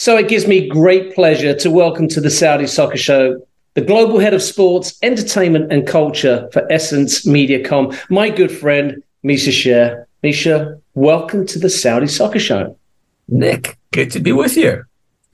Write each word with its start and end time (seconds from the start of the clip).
So 0.00 0.16
it 0.16 0.28
gives 0.28 0.46
me 0.46 0.66
great 0.66 1.14
pleasure 1.14 1.52
to 1.56 1.70
welcome 1.70 2.08
to 2.08 2.22
the 2.22 2.30
Saudi 2.30 2.66
Soccer 2.66 2.96
Show 2.96 3.46
the 3.74 3.82
global 3.82 4.18
head 4.18 4.32
of 4.32 4.40
sports, 4.40 4.98
entertainment, 5.02 5.70
and 5.70 5.86
culture 5.86 6.48
for 6.54 6.66
Essence 6.72 7.26
Mediacom, 7.26 7.94
my 8.08 8.30
good 8.30 8.50
friend, 8.50 9.02
Misha 9.22 9.52
Sher. 9.52 10.08
Misha, 10.22 10.80
welcome 10.94 11.44
to 11.48 11.58
the 11.58 11.68
Saudi 11.68 12.06
Soccer 12.06 12.38
Show. 12.38 12.78
Nick, 13.28 13.76
good 13.92 14.10
to 14.12 14.20
be 14.20 14.32
with 14.32 14.56
you. 14.56 14.84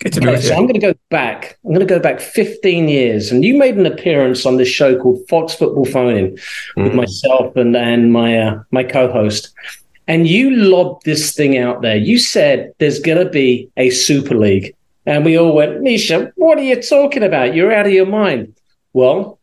Good 0.00 0.14
to 0.14 0.20
be 0.20 0.26
with 0.26 0.42
so 0.42 0.54
you. 0.54 0.56
I'm 0.56 0.62
going 0.62 0.80
to 0.80 0.92
go 0.92 0.94
back. 1.10 1.60
I'm 1.64 1.70
going 1.70 1.86
to 1.86 1.94
go 1.94 2.00
back 2.00 2.18
15 2.18 2.88
years, 2.88 3.30
and 3.30 3.44
you 3.44 3.56
made 3.56 3.76
an 3.76 3.86
appearance 3.86 4.44
on 4.44 4.56
this 4.56 4.68
show 4.68 5.00
called 5.00 5.20
Fox 5.28 5.54
Football 5.54 5.84
Phone 5.84 6.16
In 6.16 6.30
with 6.76 6.92
mm. 6.92 6.94
myself 6.96 7.54
and 7.54 7.76
and 7.76 8.12
my 8.12 8.36
uh, 8.36 8.62
my 8.72 8.82
co-host 8.82 9.54
and 10.08 10.28
you 10.28 10.50
lobbed 10.50 11.04
this 11.04 11.34
thing 11.34 11.58
out 11.58 11.82
there. 11.82 11.96
You 11.96 12.18
said 12.18 12.72
there's 12.78 13.00
going 13.00 13.24
to 13.24 13.30
be 13.30 13.70
a 13.76 13.90
Super 13.90 14.36
League. 14.36 14.74
And 15.04 15.24
we 15.24 15.38
all 15.38 15.54
went, 15.54 15.82
Misha, 15.82 16.32
what 16.36 16.58
are 16.58 16.62
you 16.62 16.80
talking 16.80 17.22
about? 17.22 17.54
You're 17.54 17.72
out 17.72 17.86
of 17.86 17.92
your 17.92 18.06
mind. 18.06 18.54
Well, 18.92 19.38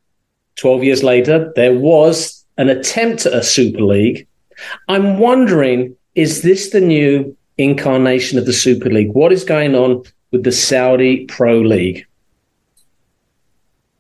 12 0.58 0.84
years 0.84 1.04
later, 1.04 1.52
there 1.56 1.74
was 1.74 2.46
an 2.58 2.70
attempt 2.70 3.26
at 3.26 3.34
a 3.34 3.44
Super 3.44 3.82
League. 3.82 4.28
I'm 4.88 5.20
wondering, 5.20 5.96
is 6.16 6.42
this 6.42 6.70
the 6.70 6.82
new 6.82 7.36
incarnation 7.58 8.38
of 8.38 8.46
the 8.46 8.54
Super 8.54 8.90
League? 8.90 9.12
What 9.12 9.32
is 9.32 9.44
going 9.44 9.76
on 9.76 10.04
with 10.32 10.44
the 10.44 10.52
Saudi 10.52 11.26
Pro 11.26 11.60
League? 11.60 12.06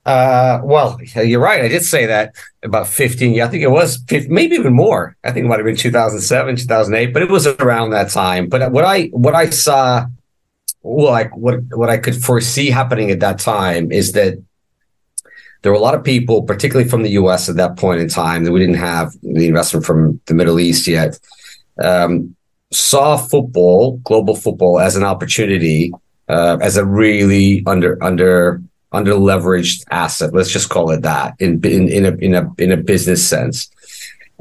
Uh, 0.05 0.59
well, 0.63 0.99
you're 1.15 1.39
right. 1.39 1.63
I 1.63 1.69
did 1.69 1.83
say 1.83 2.07
that 2.07 2.35
about 2.61 2.87
15. 2.87 3.39
I 3.39 3.47
think 3.47 3.63
it 3.63 3.71
was 3.71 4.03
15, 4.07 4.33
maybe 4.33 4.55
even 4.55 4.73
more. 4.73 5.15
I 5.23 5.31
think 5.31 5.45
it 5.45 5.49
might 5.49 5.59
have 5.59 5.65
been 5.65 5.77
2007, 5.77 6.57
2008, 6.57 7.13
but 7.13 7.21
it 7.21 7.29
was 7.29 7.47
around 7.47 7.91
that 7.91 8.09
time. 8.09 8.49
But 8.49 8.71
what 8.71 8.83
I 8.83 9.05
what 9.07 9.33
I 9.33 9.49
saw, 9.49 10.05
well, 10.81 11.11
like 11.11 11.35
what 11.37 11.61
what 11.73 11.89
I 11.89 11.97
could 11.97 12.21
foresee 12.21 12.69
happening 12.69 13.11
at 13.11 13.21
that 13.21 13.39
time 13.39 13.91
is 13.91 14.11
that 14.11 14.43
there 15.61 15.71
were 15.71 15.77
a 15.77 15.81
lot 15.81 15.95
of 15.95 16.03
people, 16.03 16.43
particularly 16.43 16.89
from 16.89 17.03
the 17.03 17.11
U.S. 17.11 17.47
at 17.47 17.55
that 17.55 17.77
point 17.77 18.01
in 18.01 18.09
time, 18.09 18.43
that 18.43 18.51
we 18.51 18.59
didn't 18.59 18.75
have 18.75 19.13
the 19.21 19.47
investment 19.47 19.85
from 19.85 20.19
the 20.25 20.33
Middle 20.33 20.59
East 20.59 20.85
yet. 20.85 21.17
Um, 21.81 22.35
saw 22.71 23.15
football, 23.15 23.97
global 24.03 24.35
football, 24.35 24.79
as 24.81 24.97
an 24.97 25.03
opportunity, 25.03 25.93
uh, 26.27 26.57
as 26.59 26.75
a 26.75 26.83
really 26.83 27.63
under 27.65 28.03
under 28.03 28.61
under 28.93 29.13
leveraged 29.13 29.83
asset. 29.89 30.33
Let's 30.33 30.51
just 30.51 30.69
call 30.69 30.91
it 30.91 31.01
that 31.01 31.35
in 31.39 31.59
in 31.65 31.89
in 31.89 32.05
a 32.05 32.15
in 32.17 32.35
a 32.35 32.53
in 32.57 32.71
a 32.71 32.77
business 32.77 33.27
sense. 33.27 33.69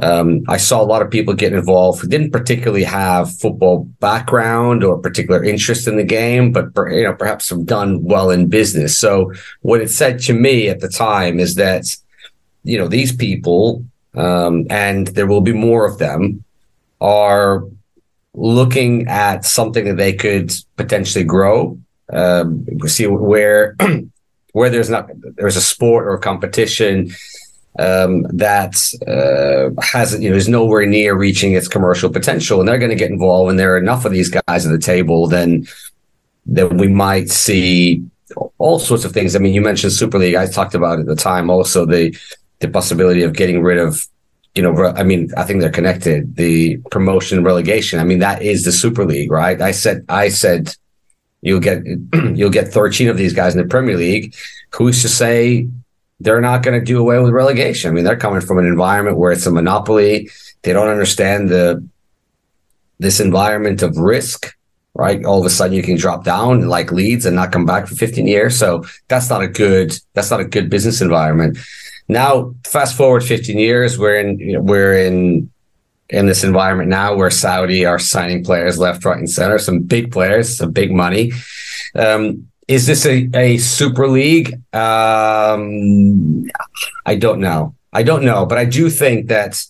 Um, 0.02 0.42
I 0.48 0.56
saw 0.56 0.82
a 0.82 0.84
lot 0.84 1.02
of 1.02 1.10
people 1.10 1.34
get 1.34 1.52
involved 1.52 2.00
who 2.00 2.08
didn't 2.08 2.32
particularly 2.32 2.82
have 2.84 3.34
football 3.36 3.84
background 4.00 4.82
or 4.82 4.98
particular 4.98 5.44
interest 5.44 5.86
in 5.86 5.96
the 5.96 6.04
game, 6.04 6.50
but 6.50 6.70
you 6.90 7.04
know 7.04 7.14
perhaps 7.14 7.50
have 7.50 7.66
done 7.66 8.02
well 8.02 8.30
in 8.30 8.48
business. 8.48 8.98
So 8.98 9.32
what 9.60 9.80
it 9.80 9.90
said 9.90 10.18
to 10.20 10.32
me 10.32 10.68
at 10.68 10.80
the 10.80 10.88
time 10.88 11.38
is 11.40 11.54
that 11.56 11.84
you 12.64 12.78
know 12.78 12.88
these 12.88 13.14
people, 13.14 13.84
um, 14.14 14.66
and 14.70 15.08
there 15.08 15.26
will 15.26 15.40
be 15.40 15.52
more 15.52 15.86
of 15.86 15.98
them, 15.98 16.44
are 17.00 17.64
looking 18.34 19.06
at 19.08 19.44
something 19.44 19.84
that 19.84 19.96
they 19.96 20.14
could 20.14 20.52
potentially 20.76 21.24
grow. 21.24 21.78
Um, 22.12 22.66
see 22.86 23.06
where 23.06 23.76
where 24.52 24.70
there's 24.70 24.90
not 24.90 25.10
there's 25.36 25.56
a 25.56 25.60
sport 25.60 26.06
or 26.06 26.14
a 26.14 26.20
competition 26.20 27.10
um, 27.78 28.22
that 28.24 28.76
uh, 29.06 29.80
hasn't 29.82 30.22
you 30.22 30.30
know 30.30 30.36
is 30.36 30.48
nowhere 30.48 30.86
near 30.86 31.14
reaching 31.14 31.52
its 31.52 31.68
commercial 31.68 32.10
potential, 32.10 32.60
and 32.60 32.68
they're 32.68 32.78
going 32.78 32.90
to 32.90 32.96
get 32.96 33.10
involved, 33.10 33.50
and 33.50 33.58
there 33.58 33.74
are 33.74 33.78
enough 33.78 34.04
of 34.04 34.12
these 34.12 34.28
guys 34.28 34.66
at 34.66 34.72
the 34.72 34.78
table, 34.78 35.26
then 35.26 35.66
then 36.44 36.76
we 36.76 36.88
might 36.88 37.30
see 37.30 38.04
all 38.58 38.78
sorts 38.78 39.04
of 39.04 39.12
things. 39.12 39.36
I 39.36 39.38
mean, 39.38 39.54
you 39.54 39.60
mentioned 39.60 39.92
Super 39.92 40.18
League. 40.18 40.34
I 40.34 40.46
talked 40.46 40.74
about 40.74 41.00
at 41.00 41.06
the 41.06 41.16
time 41.16 41.50
also 41.50 41.86
the 41.86 42.16
the 42.60 42.68
possibility 42.68 43.22
of 43.22 43.32
getting 43.32 43.62
rid 43.62 43.78
of 43.78 44.06
you 44.54 44.62
know, 44.62 44.92
I 44.94 45.02
mean, 45.02 45.30
I 45.36 45.44
think 45.44 45.60
they're 45.60 45.70
connected. 45.70 46.36
The 46.36 46.76
promotion 46.90 47.42
relegation. 47.42 47.98
I 47.98 48.04
mean, 48.04 48.18
that 48.18 48.42
is 48.42 48.64
the 48.64 48.72
Super 48.72 49.06
League, 49.06 49.30
right? 49.30 49.60
I 49.60 49.70
said, 49.70 50.04
I 50.10 50.28
said 50.28 50.74
You'll 51.42 51.60
get 51.60 51.84
you'll 52.34 52.50
get 52.50 52.68
13 52.68 53.08
of 53.08 53.18
these 53.18 53.34
guys 53.34 53.54
in 53.54 53.60
the 53.60 53.68
Premier 53.68 53.96
League. 53.96 54.34
Who's 54.70 55.02
to 55.02 55.08
say 55.08 55.68
they're 56.20 56.40
not 56.40 56.62
going 56.62 56.78
to 56.78 56.84
do 56.84 56.98
away 56.98 57.18
with 57.18 57.32
relegation? 57.32 57.90
I 57.90 57.94
mean, 57.94 58.04
they're 58.04 58.16
coming 58.16 58.40
from 58.40 58.58
an 58.58 58.66
environment 58.66 59.18
where 59.18 59.32
it's 59.32 59.46
a 59.46 59.50
monopoly. 59.50 60.30
They 60.62 60.72
don't 60.72 60.88
understand 60.88 61.50
the 61.50 61.86
this 62.98 63.20
environment 63.20 63.82
of 63.82 63.96
risk, 63.96 64.56
right? 64.94 65.24
All 65.24 65.40
of 65.40 65.46
a 65.46 65.50
sudden 65.50 65.76
you 65.76 65.82
can 65.82 65.96
drop 65.96 66.24
down 66.24 66.68
like 66.68 66.92
Leeds 66.92 67.26
and 67.26 67.36
not 67.36 67.52
come 67.52 67.66
back 67.66 67.88
for 67.88 67.96
15 67.96 68.26
years. 68.26 68.56
So 68.56 68.84
that's 69.08 69.28
not 69.28 69.42
a 69.42 69.48
good 69.48 69.92
that's 70.14 70.30
not 70.30 70.40
a 70.40 70.44
good 70.44 70.70
business 70.70 71.00
environment. 71.00 71.58
Now, 72.08 72.54
fast 72.64 72.96
forward 72.96 73.24
15 73.24 73.58
years, 73.58 73.98
we're 73.98 74.16
in 74.16 74.38
you 74.38 74.54
know, 74.54 74.60
we're 74.60 74.94
in 74.94 75.51
in 76.12 76.26
this 76.26 76.44
environment 76.44 76.90
now 76.90 77.16
where 77.16 77.30
Saudi 77.30 77.84
are 77.84 77.98
signing 77.98 78.44
players 78.44 78.78
left, 78.78 79.04
right, 79.04 79.18
and 79.18 79.28
center, 79.28 79.58
some 79.58 79.80
big 79.80 80.12
players, 80.12 80.58
some 80.58 80.70
big 80.70 80.92
money. 80.92 81.32
Um, 81.94 82.48
is 82.68 82.86
this 82.86 83.04
a, 83.06 83.28
a 83.34 83.56
super 83.58 84.06
league? 84.06 84.54
Um, 84.74 86.44
I 87.06 87.16
don't 87.16 87.40
know. 87.40 87.74
I 87.92 88.02
don't 88.02 88.24
know, 88.24 88.46
but 88.46 88.58
I 88.58 88.64
do 88.66 88.88
think 88.88 89.28
that 89.28 89.64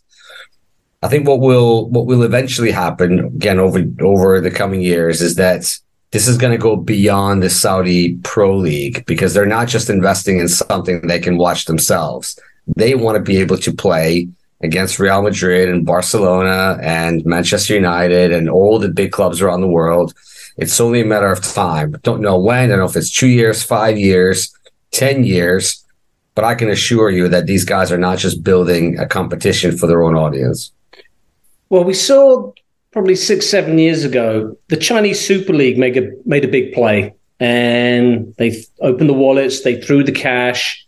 I 1.02 1.08
think 1.08 1.26
what 1.26 1.40
will 1.40 1.88
what 1.90 2.06
will 2.06 2.22
eventually 2.22 2.70
happen 2.70 3.20
again 3.20 3.58
over 3.58 3.82
over 4.00 4.40
the 4.40 4.50
coming 4.50 4.82
years 4.82 5.20
is 5.20 5.36
that 5.36 5.76
this 6.10 6.28
is 6.28 6.36
going 6.36 6.52
to 6.52 6.58
go 6.58 6.76
beyond 6.76 7.42
the 7.42 7.50
Saudi 7.50 8.16
Pro 8.22 8.54
League 8.56 9.04
because 9.06 9.32
they're 9.32 9.46
not 9.46 9.66
just 9.66 9.88
investing 9.88 10.38
in 10.38 10.48
something 10.48 11.00
they 11.06 11.18
can 11.18 11.38
watch 11.38 11.64
themselves. 11.64 12.38
They 12.76 12.94
want 12.94 13.16
to 13.16 13.22
be 13.22 13.38
able 13.38 13.56
to 13.58 13.72
play 13.72 14.28
against 14.62 14.98
Real 14.98 15.22
Madrid 15.22 15.68
and 15.68 15.84
Barcelona 15.84 16.78
and 16.82 17.24
Manchester 17.24 17.74
United 17.74 18.32
and 18.32 18.48
all 18.48 18.78
the 18.78 18.88
big 18.88 19.12
clubs 19.12 19.40
around 19.40 19.60
the 19.60 19.68
world. 19.68 20.14
It's 20.56 20.80
only 20.80 21.00
a 21.00 21.04
matter 21.04 21.30
of 21.30 21.42
time. 21.42 21.96
Don't 22.02 22.20
know 22.20 22.38
when. 22.38 22.64
I 22.64 22.68
don't 22.68 22.78
know 22.78 22.84
if 22.84 22.96
it's 22.96 23.10
two 23.10 23.28
years, 23.28 23.62
five 23.62 23.98
years, 23.98 24.54
10 24.92 25.24
years, 25.24 25.84
but 26.34 26.44
I 26.44 26.54
can 26.54 26.70
assure 26.70 27.10
you 27.10 27.28
that 27.28 27.46
these 27.46 27.64
guys 27.64 27.90
are 27.90 27.98
not 27.98 28.18
just 28.18 28.42
building 28.44 28.98
a 28.98 29.06
competition 29.06 29.76
for 29.76 29.86
their 29.86 30.02
own 30.02 30.16
audience. 30.16 30.70
Well, 31.68 31.84
we 31.84 31.94
saw 31.94 32.52
probably 32.92 33.16
six, 33.16 33.46
seven 33.46 33.78
years 33.78 34.04
ago, 34.04 34.56
the 34.68 34.76
Chinese 34.76 35.20
Super 35.26 35.54
League 35.54 35.78
made 35.78 35.96
a, 35.96 36.10
made 36.26 36.44
a 36.44 36.48
big 36.48 36.72
play 36.72 37.14
and 37.40 38.34
they 38.36 38.62
opened 38.80 39.08
the 39.08 39.14
wallets, 39.14 39.62
they 39.62 39.80
threw 39.80 40.04
the 40.04 40.12
cash 40.12 40.84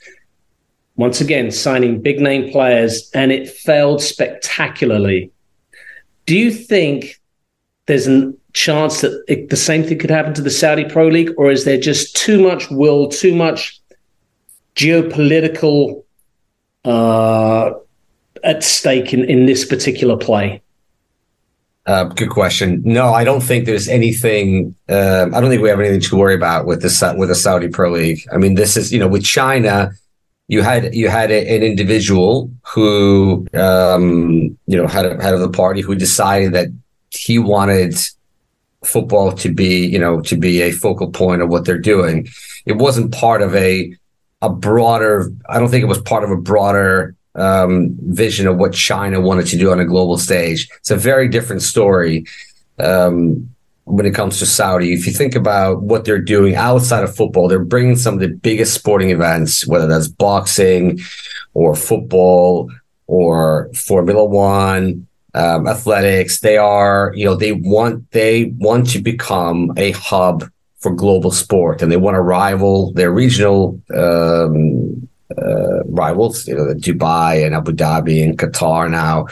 once 0.96 1.20
again 1.20 1.50
signing 1.50 2.00
big 2.00 2.20
name 2.20 2.50
players, 2.50 3.10
and 3.14 3.32
it 3.32 3.48
failed 3.48 4.00
spectacularly. 4.00 5.30
Do 6.26 6.36
you 6.36 6.50
think 6.50 7.20
there's 7.86 8.06
a 8.06 8.32
chance 8.52 9.00
that 9.00 9.24
it, 9.28 9.50
the 9.50 9.56
same 9.56 9.82
thing 9.82 9.98
could 9.98 10.10
happen 10.10 10.32
to 10.34 10.42
the 10.42 10.50
Saudi 10.50 10.84
Pro 10.84 11.08
League, 11.08 11.32
or 11.36 11.50
is 11.50 11.64
there 11.64 11.78
just 11.78 12.16
too 12.16 12.42
much 12.42 12.70
will, 12.70 13.08
too 13.08 13.34
much 13.34 13.80
geopolitical 14.76 16.04
uh, 16.84 17.72
at 18.42 18.62
stake 18.62 19.12
in, 19.12 19.24
in 19.24 19.46
this 19.46 19.64
particular 19.64 20.16
play? 20.16 20.62
Uh, 21.86 22.04
good 22.04 22.30
question. 22.30 22.80
No, 22.82 23.12
I 23.12 23.24
don't 23.24 23.42
think 23.42 23.66
there's 23.66 23.88
anything. 23.88 24.74
Uh, 24.88 25.26
I 25.34 25.40
don't 25.40 25.50
think 25.50 25.60
we 25.60 25.68
have 25.68 25.80
anything 25.80 26.00
to 26.00 26.16
worry 26.16 26.34
about 26.34 26.64
with 26.64 26.80
the 26.80 27.14
with 27.18 27.28
the 27.28 27.34
Saudi 27.34 27.68
Pro 27.68 27.90
League. 27.90 28.26
I 28.32 28.38
mean, 28.38 28.54
this 28.54 28.76
is 28.78 28.90
you 28.90 28.98
know 28.98 29.08
with 29.08 29.22
China 29.22 29.90
you 30.48 30.62
had 30.62 30.94
you 30.94 31.08
had 31.08 31.30
a, 31.30 31.56
an 31.56 31.62
individual 31.62 32.50
who 32.66 33.46
um, 33.54 34.56
you 34.66 34.76
know 34.76 34.86
had 34.86 35.06
a 35.06 35.22
head 35.22 35.34
of 35.34 35.40
the 35.40 35.50
party 35.50 35.80
who 35.80 35.94
decided 35.94 36.52
that 36.52 36.68
he 37.10 37.38
wanted 37.38 37.94
football 38.84 39.32
to 39.32 39.52
be 39.52 39.86
you 39.86 39.98
know 39.98 40.20
to 40.20 40.36
be 40.36 40.60
a 40.60 40.70
focal 40.70 41.10
point 41.10 41.42
of 41.42 41.48
what 41.48 41.64
they're 41.64 41.78
doing. 41.78 42.28
It 42.66 42.76
wasn't 42.76 43.12
part 43.12 43.42
of 43.42 43.54
a 43.54 43.94
a 44.42 44.50
broader. 44.50 45.30
I 45.48 45.58
don't 45.58 45.70
think 45.70 45.82
it 45.82 45.88
was 45.88 46.00
part 46.02 46.24
of 46.24 46.30
a 46.30 46.36
broader 46.36 47.14
um, 47.34 47.96
vision 48.02 48.46
of 48.46 48.56
what 48.56 48.74
China 48.74 49.20
wanted 49.20 49.46
to 49.46 49.58
do 49.58 49.72
on 49.72 49.80
a 49.80 49.84
global 49.84 50.18
stage. 50.18 50.68
It's 50.78 50.90
a 50.90 50.96
very 50.96 51.28
different 51.28 51.62
story. 51.62 52.26
Um, 52.78 53.53
when 53.84 54.06
it 54.06 54.14
comes 54.14 54.38
to 54.38 54.46
Saudi. 54.46 54.92
If 54.92 55.06
you 55.06 55.12
think 55.12 55.34
about 55.34 55.82
what 55.82 56.04
they're 56.04 56.20
doing 56.20 56.54
outside 56.56 57.04
of 57.04 57.14
football, 57.14 57.48
they're 57.48 57.58
bringing 57.58 57.96
some 57.96 58.14
of 58.14 58.20
the 58.20 58.28
biggest 58.28 58.74
sporting 58.74 59.10
events, 59.10 59.66
whether 59.66 59.86
that's 59.86 60.08
boxing 60.08 61.00
or 61.52 61.74
football 61.74 62.70
or 63.06 63.70
Formula 63.74 64.24
One, 64.24 65.06
um, 65.34 65.68
athletics. 65.68 66.40
They 66.40 66.56
are, 66.56 67.12
you 67.14 67.24
know, 67.24 67.34
they 67.34 67.52
want 67.52 68.10
they 68.12 68.46
want 68.56 68.88
to 68.90 69.00
become 69.00 69.72
a 69.76 69.90
hub 69.92 70.44
for 70.78 70.94
global 70.94 71.30
sport, 71.30 71.82
and 71.82 71.90
they 71.90 71.96
want 71.96 72.14
to 72.14 72.20
rival 72.20 72.92
their 72.92 73.10
regional 73.10 73.80
um, 73.94 75.08
uh, 75.36 75.82
rivals, 75.84 76.46
you 76.46 76.54
know, 76.54 76.74
Dubai 76.74 77.44
and 77.44 77.54
Abu 77.54 77.72
Dhabi 77.72 78.22
and 78.22 78.38
Qatar 78.38 78.90
now. 78.90 79.26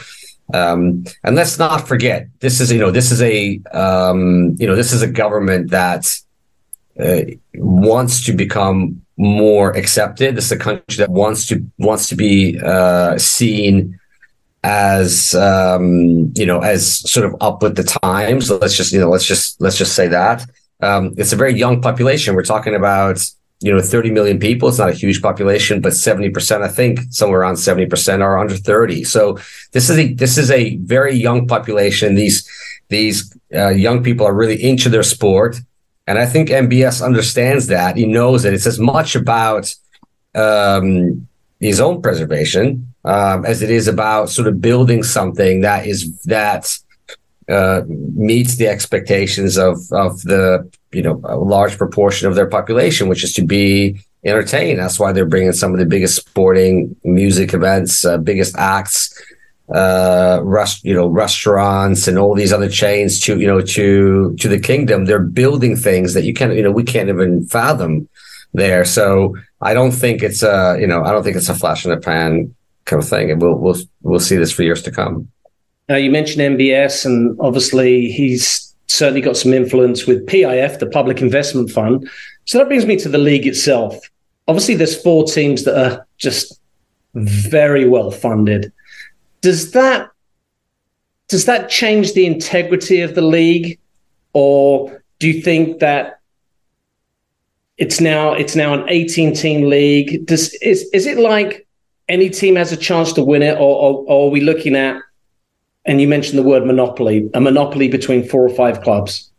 Um, 0.53 1.03
and 1.23 1.35
let's 1.35 1.57
not 1.57 1.87
forget, 1.87 2.27
this 2.39 2.61
is 2.61 2.71
you 2.71 2.79
know 2.79 2.91
this 2.91 3.11
is 3.11 3.21
a 3.21 3.59
um, 3.73 4.55
you 4.59 4.67
know 4.67 4.75
this 4.75 4.93
is 4.93 5.01
a 5.01 5.07
government 5.07 5.71
that 5.71 6.05
uh, 6.99 7.21
wants 7.55 8.23
to 8.25 8.33
become 8.33 9.01
more 9.17 9.71
accepted. 9.71 10.35
This 10.35 10.45
is 10.45 10.51
a 10.51 10.57
country 10.57 10.97
that 10.97 11.09
wants 11.09 11.47
to 11.47 11.65
wants 11.79 12.07
to 12.09 12.15
be 12.15 12.59
uh, 12.63 13.17
seen 13.17 13.99
as 14.63 15.33
um, 15.35 16.31
you 16.35 16.45
know 16.45 16.59
as 16.59 16.99
sort 17.11 17.25
of 17.25 17.35
up 17.41 17.63
with 17.63 17.75
the 17.75 17.83
times. 17.83 18.51
Let's 18.51 18.77
just 18.77 18.93
you 18.93 18.99
know 18.99 19.09
let's 19.09 19.25
just 19.25 19.59
let's 19.59 19.77
just 19.77 19.95
say 19.95 20.07
that 20.07 20.45
um, 20.83 21.13
it's 21.17 21.33
a 21.33 21.35
very 21.35 21.53
young 21.53 21.81
population. 21.81 22.35
We're 22.35 22.43
talking 22.43 22.75
about 22.75 23.25
you 23.63 23.73
know 23.73 23.81
30 23.81 24.11
million 24.11 24.39
people. 24.39 24.67
It's 24.67 24.77
not 24.77 24.89
a 24.89 24.93
huge 24.93 25.21
population, 25.21 25.79
but 25.79 25.93
70 25.93 26.29
percent, 26.31 26.63
I 26.63 26.67
think, 26.67 26.99
somewhere 27.09 27.39
around 27.39 27.57
70 27.57 27.87
percent 27.87 28.21
are 28.21 28.37
under 28.37 28.57
30. 28.57 29.05
So 29.05 29.39
this 29.71 29.89
is 29.89 29.97
a 29.97 30.13
this 30.13 30.37
is 30.37 30.51
a 30.51 30.75
very 30.77 31.15
young 31.15 31.47
population. 31.47 32.15
These 32.15 32.47
these 32.89 33.35
uh, 33.55 33.69
young 33.69 34.03
people 34.03 34.27
are 34.27 34.33
really 34.33 34.61
into 34.61 34.89
their 34.89 35.03
sport, 35.03 35.55
and 36.07 36.19
I 36.19 36.25
think 36.25 36.49
MBS 36.49 37.03
understands 37.03 37.67
that. 37.67 37.95
He 37.95 38.05
knows 38.05 38.43
that 38.43 38.53
it's 38.53 38.67
as 38.67 38.79
much 38.79 39.15
about 39.15 39.73
um, 40.35 41.27
his 41.59 41.79
own 41.79 42.01
preservation 42.01 42.93
um, 43.05 43.45
as 43.45 43.61
it 43.61 43.71
is 43.71 43.87
about 43.87 44.29
sort 44.29 44.47
of 44.47 44.61
building 44.61 45.03
something 45.03 45.61
that 45.61 45.87
is 45.87 46.17
that 46.23 46.77
uh, 47.47 47.81
meets 47.87 48.57
the 48.57 48.67
expectations 48.67 49.57
of 49.57 49.77
of 49.91 50.21
the 50.23 50.69
you 50.93 51.01
know 51.01 51.19
a 51.23 51.37
large 51.37 51.77
proportion 51.77 52.27
of 52.27 52.35
their 52.35 52.47
population, 52.47 53.07
which 53.07 53.23
is 53.23 53.33
to 53.33 53.43
be 53.43 53.99
entertained. 54.25 54.79
That's 54.79 54.99
why 54.99 55.11
they're 55.11 55.25
bringing 55.25 55.51
some 55.51 55.73
of 55.73 55.79
the 55.79 55.85
biggest 55.85 56.15
sporting 56.15 56.95
music 57.03 57.53
events, 57.53 58.05
uh, 58.05 58.17
biggest 58.17 58.55
acts, 58.57 59.21
uh, 59.73 60.39
rest, 60.43 60.83
you 60.83 60.93
know, 60.93 61.07
restaurants 61.07 62.07
and 62.07 62.17
all 62.17 62.35
these 62.35 62.53
other 62.53 62.69
chains 62.69 63.19
to 63.21 63.39
you 63.39 63.47
know 63.47 63.61
to 63.61 64.35
to 64.35 64.47
the 64.47 64.59
kingdom. 64.59 65.05
They're 65.05 65.19
building 65.19 65.75
things 65.75 66.13
that 66.13 66.23
you 66.23 66.33
can't 66.33 66.55
you 66.55 66.63
know 66.63 66.71
we 66.71 66.83
can't 66.83 67.09
even 67.09 67.45
fathom 67.45 68.07
there. 68.53 68.85
So 68.85 69.35
I 69.61 69.73
don't 69.73 69.91
think 69.91 70.21
it's 70.21 70.43
a 70.43 70.77
you 70.79 70.87
know 70.87 71.03
I 71.03 71.11
don't 71.11 71.23
think 71.23 71.37
it's 71.37 71.49
a 71.49 71.55
flash 71.55 71.85
in 71.85 71.91
the 71.91 71.97
pan 71.97 72.53
kind 72.85 73.01
of 73.01 73.07
thing, 73.07 73.31
and 73.31 73.41
we'll 73.41 73.55
we'll 73.55 73.77
we'll 74.01 74.19
see 74.19 74.35
this 74.35 74.51
for 74.51 74.63
years 74.63 74.81
to 74.83 74.91
come. 74.91 75.29
Now 75.89 75.95
you 75.95 76.11
mentioned 76.11 76.57
MBS, 76.57 77.05
and 77.05 77.37
obviously 77.39 78.09
he's 78.09 78.72
certainly 78.93 79.21
got 79.21 79.37
some 79.37 79.53
influence 79.53 80.05
with 80.05 80.25
PIF, 80.27 80.79
the 80.79 80.87
Public 80.87 81.21
Investment 81.21 81.71
Fund. 81.71 82.09
So 82.45 82.57
that 82.57 82.67
brings 82.67 82.85
me 82.85 82.95
to 82.97 83.09
the 83.09 83.17
league 83.17 83.47
itself. 83.47 83.97
Obviously, 84.47 84.75
there's 84.75 85.01
four 85.01 85.25
teams 85.25 85.63
that 85.63 85.77
are 85.77 86.07
just 86.17 86.59
very 87.15 87.87
well 87.87 88.11
funded. 88.11 88.71
Does 89.41 89.71
that 89.71 90.09
does 91.29 91.45
that 91.45 91.69
change 91.69 92.13
the 92.13 92.25
integrity 92.25 93.01
of 93.01 93.15
the 93.15 93.21
league, 93.21 93.79
or 94.33 95.03
do 95.19 95.29
you 95.29 95.41
think 95.41 95.79
that 95.79 96.19
it's 97.77 97.99
now 97.99 98.33
it's 98.33 98.55
now 98.55 98.73
an 98.73 98.85
18 98.89 99.33
team 99.33 99.69
league? 99.69 100.25
Does 100.25 100.53
is 100.55 100.83
is 100.93 101.05
it 101.07 101.17
like 101.17 101.65
any 102.09 102.29
team 102.29 102.55
has 102.57 102.71
a 102.71 102.77
chance 102.77 103.13
to 103.13 103.23
win 103.23 103.41
it, 103.41 103.55
or, 103.55 103.59
or, 103.59 104.05
or 104.07 104.27
are 104.27 104.31
we 104.31 104.41
looking 104.41 104.75
at 104.75 105.01
and 105.85 105.99
you 105.99 106.07
mentioned 106.07 106.37
the 106.37 106.43
word 106.43 106.65
monopoly, 106.65 107.29
a 107.33 107.41
monopoly 107.41 107.87
between 107.87 108.27
four 108.27 108.45
or 108.45 108.55
five 108.55 108.81
clubs. 108.81 109.29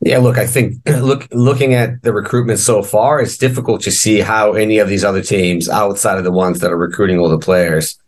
Yeah, 0.00 0.18
look, 0.18 0.36
I 0.36 0.46
think 0.46 0.76
look 0.88 1.28
looking 1.32 1.74
at 1.74 2.02
the 2.02 2.12
recruitment 2.12 2.58
so 2.58 2.82
far, 2.82 3.20
it's 3.20 3.36
difficult 3.36 3.82
to 3.82 3.90
see 3.90 4.20
how 4.20 4.52
any 4.52 4.78
of 4.78 4.88
these 4.88 5.04
other 5.04 5.22
teams 5.22 5.68
outside 5.68 6.18
of 6.18 6.24
the 6.24 6.32
ones 6.32 6.60
that 6.60 6.72
are 6.72 6.76
recruiting 6.76 7.18
all 7.18 7.28
the 7.28 7.38
players 7.38 7.98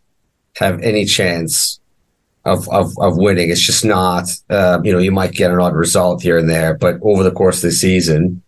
have 0.57 0.79
any 0.81 1.05
chance 1.05 1.79
of 2.45 2.67
of, 2.69 2.91
of 2.99 3.17
winning. 3.17 3.49
It's 3.49 3.61
just 3.61 3.85
not. 3.85 4.29
Uh, 4.49 4.79
you 4.83 4.91
know, 4.91 4.99
you 4.99 5.11
might 5.11 5.31
get 5.31 5.51
an 5.51 5.59
odd 5.59 5.75
result 5.75 6.21
here 6.21 6.37
and 6.37 6.49
there, 6.49 6.73
but 6.75 6.97
over 7.01 7.23
the 7.23 7.31
course 7.31 7.57
of 7.57 7.69
the 7.69 7.71
season, 7.71 8.43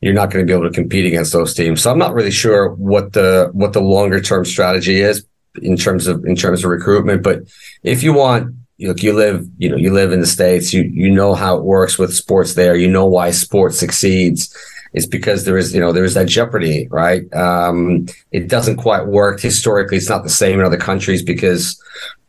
you're 0.00 0.14
not 0.14 0.30
going 0.30 0.46
to 0.46 0.50
be 0.50 0.56
able 0.56 0.68
to 0.68 0.74
compete 0.74 1.06
against 1.06 1.32
those 1.32 1.52
teams. 1.52 1.82
So 1.82 1.90
I'm 1.90 1.98
not 1.98 2.14
really 2.14 2.30
sure 2.30 2.72
what 2.74 3.12
the 3.12 3.50
what 3.52 3.72
the 3.72 3.80
longer 3.80 4.20
term 4.20 4.44
strategy 4.44 5.00
is 5.00 5.26
in 5.58 5.76
terms 5.76 6.06
of 6.06 6.24
in 6.24 6.36
terms 6.36 6.64
of 6.64 6.70
recruitment. 6.70 7.22
But 7.22 7.42
if 7.82 8.02
you 8.02 8.12
want, 8.12 8.54
you 8.78 8.88
look, 8.88 9.02
you 9.02 9.12
live, 9.12 9.46
you 9.58 9.68
know, 9.70 9.76
you 9.76 9.92
live 9.92 10.12
in 10.12 10.20
the 10.20 10.26
states. 10.26 10.72
You 10.72 10.82
you 10.82 11.10
know 11.10 11.34
how 11.34 11.56
it 11.56 11.64
works 11.64 11.98
with 11.98 12.14
sports 12.14 12.54
there. 12.54 12.76
You 12.76 12.88
know 12.88 13.06
why 13.06 13.30
sports 13.30 13.78
succeeds. 13.78 14.54
It's 14.92 15.06
because 15.06 15.44
there 15.44 15.58
is, 15.58 15.74
you 15.74 15.80
know, 15.80 15.92
there 15.92 16.04
is 16.04 16.14
that 16.14 16.26
jeopardy, 16.26 16.88
right? 16.90 17.30
Um, 17.34 18.06
it 18.32 18.48
doesn't 18.48 18.76
quite 18.76 19.06
work 19.06 19.40
historically. 19.40 19.98
It's 19.98 20.08
not 20.08 20.22
the 20.22 20.30
same 20.30 20.58
in 20.58 20.64
other 20.64 20.78
countries 20.78 21.22
because 21.22 21.78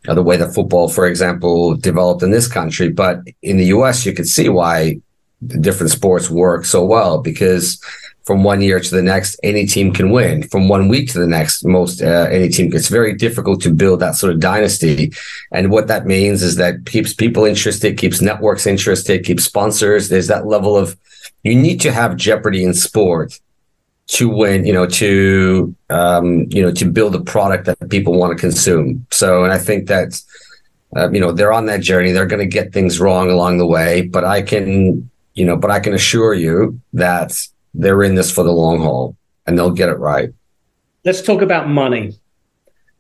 of 0.08 0.16
the 0.16 0.24
way 0.24 0.36
that 0.36 0.54
football, 0.54 0.90
for 0.90 1.08
example, 1.08 1.76
developed 1.76 2.24
in 2.24 2.32
this 2.32 2.48
country. 2.48 2.90
But 2.90 3.22
in 3.42 3.58
the 3.58 3.68
U.S., 3.68 4.06
you 4.06 4.14
could 4.14 4.28
see 4.28 4.50
why 4.50 5.00
different 5.62 5.92
sports 5.92 6.30
work 6.30 6.66
so 6.66 6.84
well 6.84 7.22
because 7.22 7.82
from 8.28 8.44
one 8.44 8.62
year 8.62 8.78
to 8.78 8.92
the 8.94 9.02
next, 9.02 9.40
any 9.42 9.66
team 9.66 9.94
can 9.94 10.12
win. 10.12 10.44
From 10.44 10.68
one 10.68 10.90
week 10.90 11.10
to 11.14 11.20
the 11.20 11.26
next, 11.26 11.64
most 11.64 12.02
uh, 12.02 12.28
any 12.30 12.50
team. 12.50 12.72
It's 12.74 12.90
very 12.90 13.14
difficult 13.14 13.62
to 13.62 13.74
build 13.74 14.02
that 14.02 14.16
sort 14.16 14.34
of 14.34 14.42
dynasty, 14.42 15.14
and 15.54 15.72
what 15.72 15.88
that 15.88 16.06
means 16.06 16.44
is 16.44 16.58
that 16.58 16.86
keeps 16.86 17.14
people 17.14 17.46
interested, 17.46 17.98
keeps 17.98 18.22
networks 18.22 18.68
interested, 18.68 19.26
keeps 19.26 19.46
sponsors. 19.46 20.10
There's 20.10 20.28
that 20.28 20.46
level 20.46 20.76
of 20.76 20.98
you 21.44 21.56
need 21.56 21.80
to 21.82 21.92
have 21.94 22.18
jeopardy 22.18 22.66
in 22.66 22.74
sport 22.74 23.40
to 24.08 24.28
win. 24.28 24.66
You 24.66 24.74
know, 24.74 24.88
to 24.88 25.74
um, 25.90 26.48
you 26.50 26.62
know, 26.62 26.72
to 26.74 26.86
build 26.86 27.16
a 27.16 27.22
product 27.22 27.64
that 27.66 27.90
people 27.90 28.20
want 28.20 28.38
to 28.38 28.38
consume. 28.38 29.08
So, 29.10 29.46
and 29.46 29.54
I 29.54 29.58
think 29.58 29.88
that. 29.88 30.22
Uh, 30.96 31.10
you 31.12 31.20
know 31.20 31.34
they're 31.34 31.52
on 31.52 31.66
that 31.66 31.82
journey 31.82 32.14
they're 32.14 32.26
going 32.26 32.40
to 32.40 32.48
get 32.48 32.72
things 32.72 32.98
wrong 32.98 33.30
along 33.30 33.58
the 33.58 33.66
way 33.66 34.04
but 34.04 34.24
i 34.24 34.42
can 34.42 35.12
you 35.34 35.44
know 35.44 35.58
but 35.58 35.70
i 35.70 35.82
can 35.82 35.94
assure 35.94 36.34
you 36.34 36.80
that 36.94 37.34
they're 37.78 38.04
in 38.04 38.16
this 38.16 38.32
for 38.32 38.44
the 38.44 38.52
long 38.52 38.80
haul 38.80 39.16
and 39.46 39.58
they'll 39.58 39.72
get 39.72 39.90
it 39.90 40.00
right. 40.00 40.34
Let's 41.06 41.22
talk 41.22 41.42
about 41.42 41.70
money. 41.70 42.20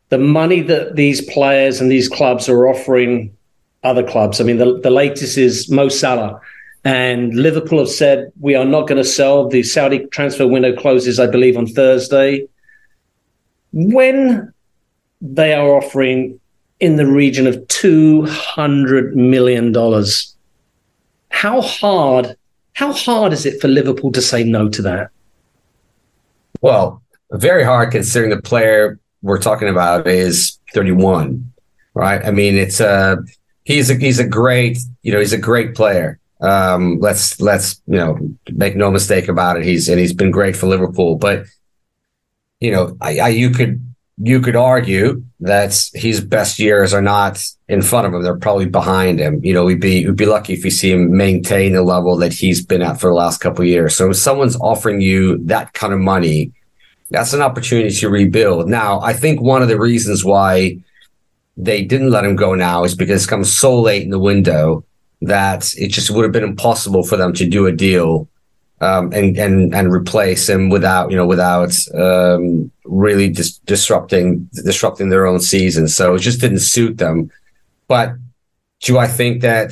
The 0.09 0.17
money 0.17 0.61
that 0.61 0.95
these 0.95 1.21
players 1.21 1.81
and 1.81 1.91
these 1.91 2.07
clubs 2.07 2.47
are 2.47 2.67
offering 2.67 3.35
other 3.83 4.07
clubs. 4.07 4.39
I 4.39 4.45
mean, 4.45 4.57
the, 4.57 4.79
the 4.79 4.89
latest 4.89 5.37
is 5.37 5.69
Mo 5.69 5.89
Salah. 5.89 6.39
And 6.85 7.33
Liverpool 7.33 7.79
have 7.79 7.89
said, 7.89 8.31
we 8.39 8.55
are 8.55 8.63
not 8.63 8.87
going 8.87 8.97
to 8.97 9.03
sell. 9.03 9.49
The 9.49 9.63
Saudi 9.63 10.05
transfer 10.05 10.47
window 10.47 10.73
closes, 10.73 11.19
I 11.19 11.27
believe, 11.27 11.57
on 11.57 11.67
Thursday. 11.67 12.47
When 13.73 14.53
they 15.19 15.53
are 15.53 15.75
offering 15.75 16.39
in 16.79 16.95
the 16.95 17.07
region 17.07 17.47
of 17.47 17.55
$200 17.67 19.13
million, 19.15 19.73
how 21.29 21.61
hard 21.61 22.36
how 22.77 22.93
hard 22.93 23.33
is 23.33 23.47
it 23.47 23.59
for 23.59 23.67
Liverpool 23.67 24.11
to 24.11 24.21
say 24.21 24.43
no 24.43 24.69
to 24.69 24.83
that? 24.83 25.09
Well, 26.61 27.01
very 27.31 27.63
hard 27.63 27.91
considering 27.91 28.29
the 28.29 28.39
player 28.39 28.99
we're 29.23 29.41
talking 29.41 29.67
about 29.67 30.05
is 30.05 30.59
31, 30.75 31.51
right? 31.95 32.23
I 32.23 32.29
mean, 32.29 32.55
it's 32.55 32.79
a 32.79 32.87
uh, 32.87 33.15
he's 33.63 33.89
a 33.89 33.95
he's 33.95 34.19
a 34.19 34.27
great 34.27 34.77
you 35.01 35.11
know 35.11 35.19
he's 35.19 35.33
a 35.33 35.39
great 35.39 35.73
player. 35.73 36.19
Um, 36.39 36.99
let's 36.99 37.41
let's 37.41 37.81
you 37.87 37.95
know 37.95 38.19
make 38.51 38.75
no 38.75 38.91
mistake 38.91 39.27
about 39.27 39.57
it. 39.57 39.65
He's 39.65 39.89
and 39.89 39.99
he's 39.99 40.13
been 40.13 40.29
great 40.29 40.55
for 40.55 40.67
Liverpool, 40.67 41.15
but 41.15 41.45
you 42.59 42.69
know, 42.69 42.95
I, 43.01 43.17
I 43.17 43.27
you 43.29 43.49
could 43.49 43.86
you 44.17 44.41
could 44.41 44.55
argue 44.55 45.23
that 45.41 45.79
his 45.93 46.21
best 46.21 46.57
years 46.57 46.93
are 46.93 47.01
not 47.01 47.43
in 47.67 47.81
front 47.81 48.07
of 48.07 48.13
him; 48.13 48.23
they're 48.23 48.37
probably 48.37 48.65
behind 48.65 49.19
him. 49.19 49.43
You 49.43 49.53
know, 49.53 49.65
we'd 49.65 49.79
be 49.79 50.05
we'd 50.05 50.15
be 50.15 50.25
lucky 50.25 50.53
if 50.53 50.63
we 50.63 50.71
see 50.71 50.91
him 50.91 51.15
maintain 51.15 51.73
the 51.73 51.83
level 51.83 52.17
that 52.17 52.33
he's 52.33 52.65
been 52.65 52.81
at 52.81 52.99
for 52.99 53.09
the 53.09 53.13
last 53.15 53.39
couple 53.39 53.61
of 53.61 53.67
years. 53.67 53.95
So, 53.95 54.09
if 54.09 54.17
someone's 54.17 54.57
offering 54.57 55.01
you 55.01 55.37
that 55.45 55.73
kind 55.73 55.93
of 55.93 55.99
money, 55.99 56.51
that's 57.11 57.33
an 57.33 57.41
opportunity 57.41 57.93
to 57.95 58.09
rebuild. 58.09 58.67
Now, 58.67 58.99
I 59.01 59.13
think 59.13 59.39
one 59.39 59.61
of 59.61 59.67
the 59.67 59.79
reasons 59.79 60.25
why 60.25 60.79
they 61.55 61.83
didn't 61.83 62.11
let 62.11 62.25
him 62.25 62.35
go 62.35 62.55
now 62.55 62.83
is 62.83 62.95
because 62.95 63.21
it's 63.21 63.29
come 63.29 63.43
so 63.43 63.79
late 63.79 64.03
in 64.03 64.09
the 64.09 64.19
window 64.19 64.83
that 65.21 65.73
it 65.75 65.87
just 65.87 66.11
would 66.11 66.23
have 66.23 66.31
been 66.31 66.43
impossible 66.43 67.03
for 67.03 67.17
them 67.17 67.33
to 67.33 67.47
do 67.47 67.65
a 67.65 67.71
deal 67.71 68.27
um, 68.79 69.11
and 69.13 69.37
and 69.37 69.73
and 69.73 69.91
replace 69.91 70.47
him 70.47 70.69
without 70.69 71.09
you 71.09 71.17
know 71.17 71.25
without 71.25 71.75
um, 71.95 72.71
really 72.85 73.29
dis- 73.29 73.57
disrupting 73.59 74.49
disrupting 74.53 75.09
their 75.09 75.25
own 75.25 75.39
season. 75.39 75.87
So 75.87 76.15
it 76.15 76.19
just 76.19 76.41
didn't 76.41 76.59
suit 76.59 76.97
them. 76.97 77.31
But 77.87 78.13
do 78.81 78.97
I 78.97 79.07
think 79.07 79.41
that 79.41 79.71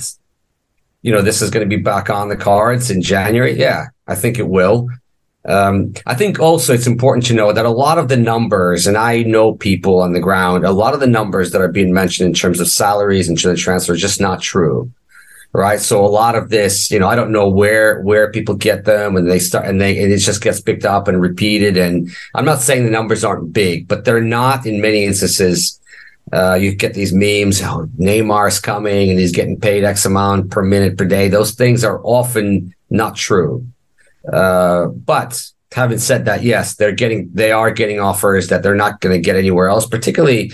you 1.01 1.11
know 1.11 1.21
this 1.21 1.41
is 1.41 1.49
going 1.49 1.67
to 1.67 1.77
be 1.77 1.81
back 1.81 2.09
on 2.09 2.29
the 2.29 2.37
cards 2.37 2.89
in 2.89 3.01
January? 3.01 3.57
Yeah, 3.57 3.87
I 4.07 4.15
think 4.15 4.39
it 4.39 4.49
will. 4.49 4.89
Um, 5.47 5.93
I 6.07 6.15
think 6.15 6.39
also 6.39 6.73
it's 6.73 6.87
important 6.87 7.27
to 7.27 7.35
know 7.35 7.53
that 7.53 7.67
a 7.67 7.69
lot 7.69 7.99
of 7.99 8.07
the 8.07 8.17
numbers, 8.17 8.87
and 8.87 8.97
I 8.97 9.21
know 9.21 9.53
people 9.53 10.01
on 10.01 10.13
the 10.13 10.19
ground, 10.19 10.65
a 10.65 10.71
lot 10.71 10.95
of 10.95 10.99
the 10.99 11.05
numbers 11.05 11.51
that 11.51 11.61
are 11.61 11.67
being 11.67 11.93
mentioned 11.93 12.25
in 12.25 12.33
terms 12.33 12.59
of 12.59 12.67
salaries 12.67 13.29
and 13.29 13.37
transfer 13.37 13.93
are 13.93 13.95
just 13.95 14.19
not 14.19 14.41
true 14.41 14.91
right? 15.55 15.79
So 15.79 16.05
a 16.05 16.07
lot 16.07 16.35
of 16.35 16.49
this, 16.49 16.91
you 16.91 16.99
know, 16.99 17.07
I 17.07 17.15
don't 17.15 17.31
know 17.31 17.49
where 17.49 18.01
where 18.01 18.31
people 18.31 18.55
get 18.55 18.85
them 18.85 19.15
and 19.15 19.29
they 19.29 19.39
start 19.39 19.65
and 19.65 19.79
they 19.79 20.01
and 20.03 20.11
it 20.11 20.17
just 20.17 20.41
gets 20.41 20.61
picked 20.61 20.85
up 20.85 21.07
and 21.07 21.21
repeated. 21.21 21.77
And 21.77 22.09
I'm 22.33 22.45
not 22.45 22.61
saying 22.61 22.85
the 22.85 22.91
numbers 22.91 23.23
aren't 23.23 23.53
big, 23.53 23.87
but 23.87 24.05
they're 24.05 24.21
not 24.21 24.65
in 24.65 24.81
many 24.81 25.05
instances. 25.05 25.79
Uh, 26.33 26.55
you 26.55 26.73
get 26.73 26.95
these 26.95 27.13
memes, 27.13 27.61
oh, 27.61 27.87
Neymar's 27.99 28.59
coming 28.59 29.09
and 29.09 29.19
he's 29.19 29.31
getting 29.31 29.59
paid 29.59 29.83
X 29.83 30.05
amount 30.05 30.49
per 30.49 30.63
minute 30.63 30.97
per 30.97 31.05
day. 31.05 31.27
Those 31.27 31.51
things 31.51 31.83
are 31.83 32.01
often 32.03 32.73
not 32.89 33.15
true. 33.15 33.65
Uh, 34.31 34.87
but 34.87 35.39
having 35.71 35.99
said 35.99 36.25
that, 36.25 36.43
yes, 36.43 36.75
they're 36.75 36.91
getting 36.91 37.29
they 37.33 37.51
are 37.51 37.71
getting 37.71 37.99
offers 37.99 38.47
that 38.47 38.63
they're 38.63 38.75
not 38.75 39.01
going 39.01 39.15
to 39.15 39.23
get 39.23 39.35
anywhere 39.35 39.69
else, 39.69 39.85
particularly 39.85 40.51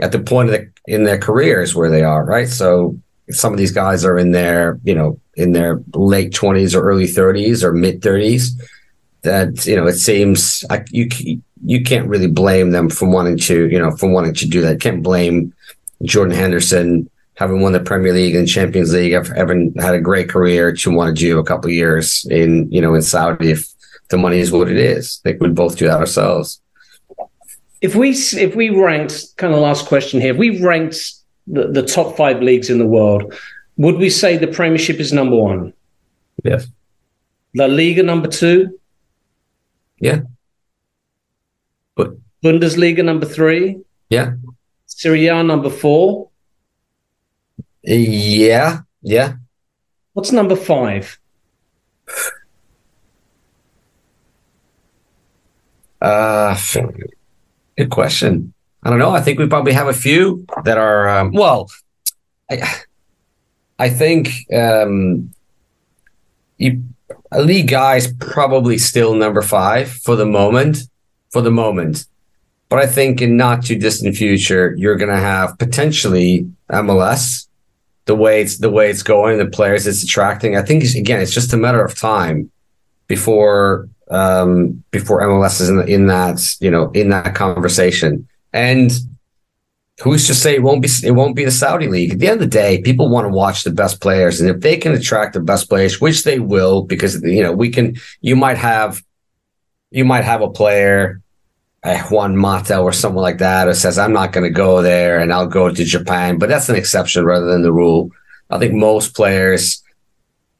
at 0.00 0.12
the 0.12 0.20
point 0.20 0.48
of 0.48 0.54
the, 0.54 0.70
in 0.86 1.04
their 1.04 1.18
careers 1.18 1.74
where 1.74 1.90
they 1.90 2.02
are, 2.02 2.24
right? 2.24 2.48
So 2.48 2.98
some 3.30 3.52
of 3.52 3.58
these 3.58 3.72
guys 3.72 4.04
are 4.04 4.18
in 4.18 4.32
their, 4.32 4.78
you 4.84 4.94
know, 4.94 5.18
in 5.36 5.52
their 5.52 5.82
late 5.94 6.32
20s 6.32 6.74
or 6.74 6.82
early 6.82 7.06
30s 7.06 7.62
or 7.62 7.72
mid 7.72 8.00
30s 8.00 8.50
that, 9.22 9.66
you 9.66 9.76
know, 9.76 9.86
it 9.86 9.96
seems 9.96 10.64
like 10.70 10.86
you 10.90 11.08
you 11.64 11.82
can't 11.82 12.08
really 12.08 12.28
blame 12.28 12.70
them 12.70 12.88
from 12.88 13.12
wanting 13.12 13.36
to, 13.36 13.68
you 13.68 13.78
know, 13.78 13.90
from 13.96 14.12
wanting 14.12 14.34
to 14.34 14.46
do 14.46 14.60
that. 14.60 14.72
You 14.72 14.78
can't 14.78 15.02
blame 15.02 15.52
Jordan 16.02 16.34
Henderson 16.34 17.10
having 17.34 17.60
won 17.60 17.72
the 17.72 17.80
Premier 17.80 18.12
League 18.12 18.34
and 18.34 18.48
Champions 18.48 18.92
League, 18.92 19.12
having 19.12 19.72
had 19.78 19.94
a 19.94 20.00
great 20.00 20.28
career 20.28 20.72
to 20.72 20.90
want 20.90 21.16
to 21.16 21.20
do 21.20 21.38
a 21.38 21.44
couple 21.44 21.70
years 21.70 22.26
in, 22.30 22.70
you 22.70 22.80
know, 22.80 22.94
in 22.94 23.02
Saudi 23.02 23.52
if 23.52 23.68
the 24.08 24.16
money 24.16 24.40
is 24.40 24.50
what 24.50 24.68
it 24.68 24.76
is. 24.76 25.20
I 25.24 25.30
think 25.30 25.42
we'd 25.42 25.54
both 25.54 25.76
do 25.76 25.86
that 25.86 26.00
ourselves. 26.00 26.60
If 27.80 27.94
we 27.94 28.10
if 28.10 28.56
we 28.56 28.70
ranked 28.70 29.36
kind 29.36 29.54
of 29.54 29.60
last 29.60 29.86
question 29.86 30.20
here, 30.20 30.32
if 30.32 30.38
we 30.38 30.60
ranked 30.64 31.14
the, 31.50 31.68
the 31.68 31.82
top 31.82 32.16
five 32.16 32.42
leagues 32.42 32.70
in 32.70 32.78
the 32.78 32.86
world, 32.86 33.34
would 33.76 33.96
we 33.96 34.10
say 34.10 34.36
the 34.36 34.46
Premiership 34.46 34.98
is 34.98 35.12
number 35.12 35.36
one? 35.36 35.72
Yes. 36.44 36.66
La 37.54 37.66
Liga 37.66 38.02
number 38.02 38.28
two? 38.28 38.78
Yeah. 40.00 40.20
But 41.94 42.12
Bundesliga 42.44 43.04
number 43.04 43.26
three? 43.26 43.80
Yeah. 44.10 44.34
Serie 44.86 45.26
A 45.28 45.42
number 45.42 45.70
four? 45.70 46.30
Yeah. 47.82 48.80
Yeah. 49.02 49.34
What's 50.12 50.32
number 50.32 50.56
five? 50.56 51.18
Uh, 56.00 56.56
good 57.76 57.90
question. 57.90 58.54
I 58.82 58.90
don't 58.90 58.98
know. 58.98 59.10
I 59.10 59.20
think 59.20 59.38
we 59.38 59.46
probably 59.46 59.72
have 59.72 59.88
a 59.88 59.92
few 59.92 60.46
that 60.64 60.78
are 60.78 61.08
um, 61.08 61.32
well. 61.32 61.70
I, 62.50 62.62
I 63.78 63.90
think 63.90 64.30
um, 64.52 65.32
you, 66.56 66.82
a 67.30 67.42
league 67.42 67.68
guy 67.68 67.96
is 67.96 68.12
probably 68.18 68.78
still 68.78 69.14
number 69.14 69.42
five 69.42 69.90
for 69.90 70.16
the 70.16 70.26
moment. 70.26 70.78
For 71.30 71.42
the 71.42 71.50
moment, 71.50 72.06
but 72.68 72.78
I 72.78 72.86
think 72.86 73.20
in 73.20 73.36
not 73.36 73.64
too 73.64 73.76
distant 73.76 74.16
future, 74.16 74.74
you're 74.78 74.96
going 74.96 75.14
to 75.14 75.20
have 75.20 75.58
potentially 75.58 76.50
MLS. 76.70 77.46
The 78.06 78.14
way 78.14 78.40
it's 78.40 78.56
the 78.56 78.70
way 78.70 78.88
it's 78.88 79.02
going, 79.02 79.36
the 79.36 79.44
players 79.44 79.86
it's 79.86 80.02
attracting. 80.02 80.56
I 80.56 80.62
think 80.62 80.82
again, 80.84 81.20
it's 81.20 81.34
just 81.34 81.52
a 81.52 81.58
matter 81.58 81.84
of 81.84 81.94
time 81.94 82.50
before 83.06 83.88
um, 84.10 84.82
before 84.90 85.20
MLS 85.22 85.60
is 85.60 85.68
in, 85.68 85.86
in 85.88 86.06
that 86.06 86.56
you 86.60 86.70
know 86.70 86.90
in 86.92 87.10
that 87.10 87.34
conversation. 87.34 88.26
And 88.52 88.90
who's 90.00 90.26
to 90.26 90.34
say 90.34 90.54
it 90.54 90.62
won't 90.62 90.82
be 90.82 90.88
it 91.04 91.12
won't 91.12 91.36
be 91.36 91.44
the 91.44 91.50
Saudi 91.50 91.88
league? 91.88 92.12
At 92.12 92.18
the 92.18 92.28
end 92.28 92.34
of 92.34 92.50
the 92.50 92.58
day, 92.58 92.80
people 92.82 93.08
want 93.08 93.26
to 93.26 93.32
watch 93.32 93.64
the 93.64 93.70
best 93.70 94.00
players, 94.00 94.40
and 94.40 94.50
if 94.50 94.60
they 94.60 94.76
can 94.76 94.92
attract 94.92 95.34
the 95.34 95.40
best 95.40 95.68
players, 95.68 96.00
which 96.00 96.24
they 96.24 96.38
will, 96.38 96.82
because 96.82 97.22
you 97.22 97.42
know 97.42 97.52
we 97.52 97.70
can, 97.70 97.96
you 98.20 98.36
might 98.36 98.58
have, 98.58 99.02
you 99.90 100.04
might 100.04 100.24
have 100.24 100.42
a 100.42 100.50
player. 100.50 101.20
Juan 102.10 102.36
Mata 102.36 102.78
or 102.78 102.92
someone 102.92 103.22
like 103.22 103.38
that 103.38 103.68
who 103.68 103.72
says, 103.72 103.98
I'm 103.98 104.12
not 104.12 104.32
going 104.32 104.44
to 104.44 104.50
go 104.50 104.82
there 104.82 105.20
and 105.20 105.32
I'll 105.32 105.46
go 105.46 105.72
to 105.72 105.84
Japan. 105.84 106.36
But 106.36 106.48
that's 106.48 106.68
an 106.68 106.74
exception 106.74 107.24
rather 107.24 107.46
than 107.46 107.62
the 107.62 107.72
rule. 107.72 108.10
I 108.50 108.58
think 108.58 108.74
most 108.74 109.14
players, 109.14 109.82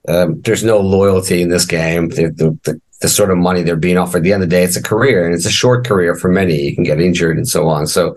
um, 0.06 0.40
there's 0.42 0.64
no 0.64 0.78
loyalty 0.78 1.42
in 1.42 1.48
this 1.48 1.66
game. 1.66 2.08
The, 2.08 2.28
the, 2.30 2.58
the, 2.64 2.80
the 3.00 3.08
sort 3.08 3.30
of 3.30 3.38
money 3.38 3.62
they're 3.62 3.76
being 3.76 3.98
offered. 3.98 4.18
At 4.18 4.22
the 4.24 4.32
end 4.32 4.42
of 4.42 4.50
the 4.50 4.56
day, 4.56 4.64
it's 4.64 4.76
a 4.76 4.82
career 4.82 5.24
and 5.24 5.34
it's 5.34 5.46
a 5.46 5.50
short 5.50 5.86
career 5.86 6.14
for 6.14 6.28
many. 6.28 6.60
You 6.60 6.74
can 6.74 6.84
get 6.84 7.00
injured 7.00 7.36
and 7.36 7.48
so 7.48 7.68
on. 7.68 7.86
So 7.86 8.16